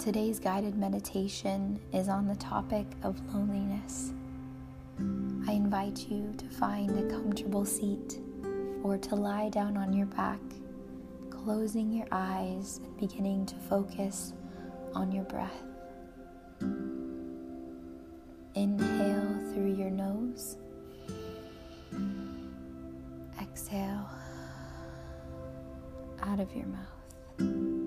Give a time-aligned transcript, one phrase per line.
[0.00, 4.14] Today's guided meditation is on the topic of loneliness.
[5.46, 8.18] I invite you to find a comfortable seat
[8.82, 10.40] or to lie down on your back,
[11.28, 14.32] closing your eyes and beginning to focus
[14.94, 15.64] on your breath.
[18.54, 20.56] Inhale through your nose.
[23.38, 24.08] Exhale
[26.22, 27.79] out of your mouth.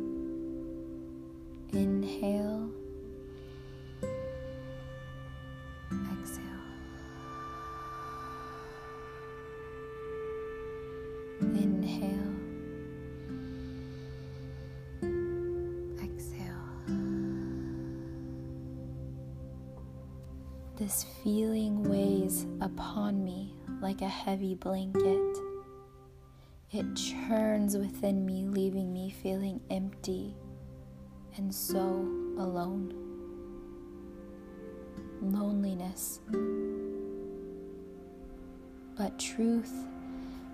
[1.74, 2.70] Inhale.
[6.12, 6.44] Exhale.
[11.42, 12.36] Inhale.
[16.04, 16.52] Exhale.
[20.76, 25.38] This feeling weighs upon me like a heavy blanket.
[26.72, 30.36] It churns within me, leaving me feeling empty
[31.38, 31.80] and so
[32.38, 32.94] alone.
[35.22, 36.20] Loneliness.
[38.96, 39.74] But truth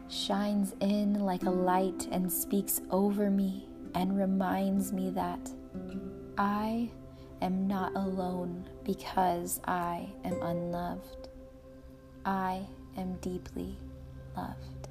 [0.10, 5.52] shines in like a light and speaks over me and reminds me that
[6.38, 6.90] I
[7.42, 11.30] am not alone because I am unloved.
[12.26, 12.66] I
[12.98, 13.78] am deeply
[14.36, 14.88] loved.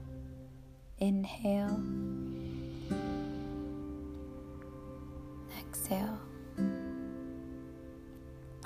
[0.98, 1.80] Inhale.
[5.88, 6.20] Exhale.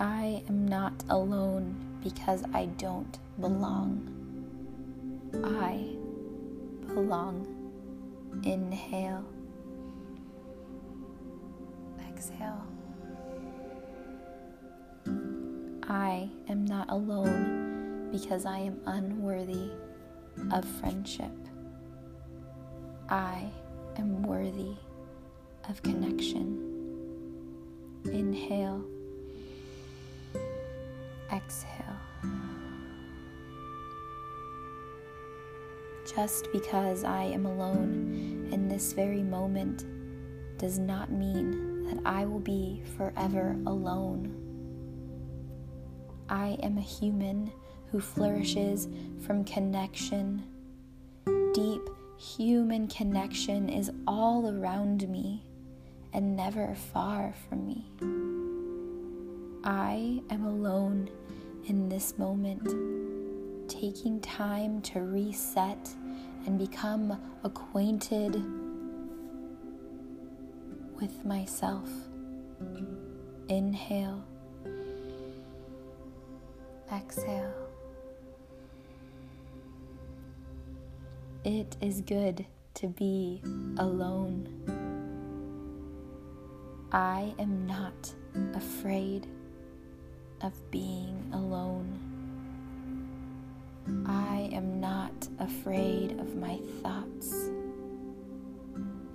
[0.01, 4.11] I am not alone because I don't belong.
[5.45, 5.95] I
[6.93, 7.47] belong.
[8.43, 9.25] Inhale.
[12.09, 12.67] Exhale.
[15.89, 19.71] I am not alone because I am unworthy
[20.51, 21.31] of friendship.
[23.09, 23.49] I
[23.97, 24.75] am worthy
[25.69, 26.72] of connection.
[28.05, 28.85] Inhale.
[31.33, 31.97] Exhale.
[36.15, 39.85] Just because I am alone in this very moment
[40.59, 44.35] does not mean that I will be forever alone.
[46.29, 47.53] I am a human
[47.91, 48.89] who flourishes
[49.25, 50.43] from connection.
[51.55, 51.83] Deep
[52.19, 55.43] human connection is all around me
[56.13, 57.87] and never far from me.
[59.65, 61.11] I am alone
[61.67, 62.69] in this moment,
[63.69, 65.89] taking time to reset
[66.47, 68.35] and become acquainted
[71.01, 71.89] with myself.
[73.49, 74.25] Inhale,
[76.93, 77.55] exhale.
[81.45, 83.43] It is good to be
[83.79, 84.72] alone.
[86.95, 88.13] I am not
[88.53, 89.27] afraid
[90.43, 91.99] of being alone.
[94.07, 97.33] I am not afraid of my thoughts.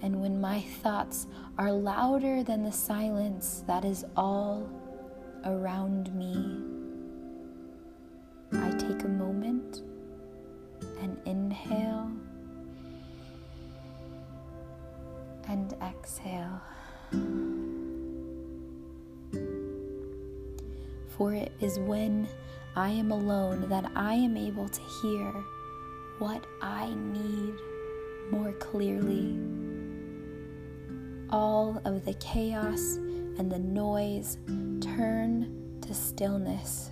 [0.01, 1.27] And when my thoughts
[1.59, 4.67] are louder than the silence that is all
[5.45, 6.63] around me,
[8.53, 9.83] I take a moment
[10.99, 12.11] and inhale
[15.47, 16.59] and exhale.
[21.17, 22.28] For it is when
[22.75, 25.31] I am alone that I am able to hear
[26.19, 27.55] what I need
[28.31, 29.35] more clearly.
[31.31, 32.97] All of the chaos
[33.38, 34.38] and the noise
[34.79, 36.91] turn to stillness.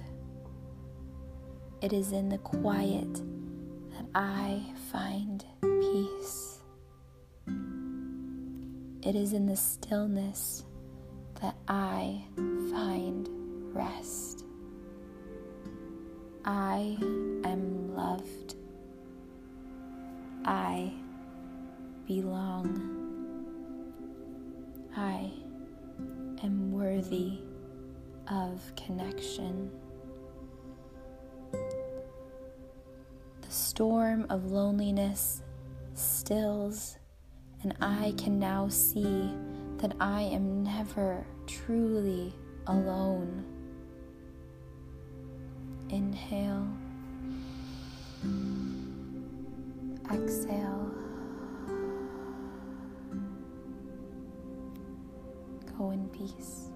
[1.82, 6.62] It is in the quiet that I find peace.
[9.04, 10.64] It is in the stillness
[11.42, 12.24] that I
[12.72, 13.30] find
[13.76, 14.46] rest.
[16.46, 16.98] I
[17.44, 18.56] am loved.
[20.46, 20.94] I
[22.08, 22.94] belong.
[24.96, 25.32] I
[26.44, 27.40] am worthy
[28.32, 29.70] of connection.
[31.52, 35.42] The storm of loneliness
[35.94, 36.98] stills,
[37.64, 39.34] and I can now see
[39.78, 42.34] that I am never truly
[42.68, 43.35] alone.
[55.86, 56.75] go in peace.